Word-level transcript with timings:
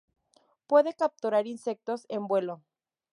Puede 0.65 0.95
capturar 0.95 1.45
insectos 1.45 2.07
en 2.09 2.25
vuelo. 2.25 2.63